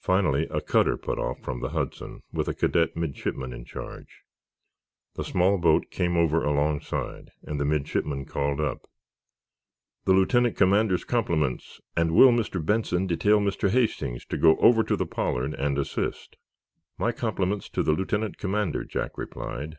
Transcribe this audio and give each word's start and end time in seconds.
Finally, 0.00 0.48
a 0.50 0.60
cutter 0.60 0.96
put 0.96 1.20
off 1.20 1.38
from 1.40 1.60
the 1.60 1.68
"Hudson," 1.68 2.20
with 2.32 2.48
a 2.48 2.52
cadet 2.52 2.96
midshipman 2.96 3.52
in 3.52 3.64
charge. 3.64 4.22
The 5.14 5.22
small 5.22 5.56
boat 5.56 5.88
came 5.88 6.16
over 6.16 6.42
alongside, 6.42 7.30
and 7.44 7.60
the 7.60 7.64
midshipman 7.64 8.24
called 8.24 8.60
up: 8.60 8.88
"The 10.04 10.14
lieutenant 10.14 10.56
commander's 10.56 11.04
compliments, 11.04 11.80
and 11.96 12.10
will 12.12 12.32
Mr. 12.32 12.60
Benson 12.66 13.06
detail 13.06 13.38
Mr. 13.38 13.70
Hastings 13.70 14.24
to 14.24 14.36
go 14.36 14.56
over 14.56 14.82
to 14.82 14.96
the 14.96 15.06
'Pollard' 15.06 15.54
and 15.54 15.78
assist?" 15.78 16.34
"My 16.98 17.12
compliments 17.12 17.68
to 17.68 17.84
the 17.84 17.92
lieutenant 17.92 18.38
commander," 18.38 18.82
Jack 18.82 19.16
replied. 19.16 19.78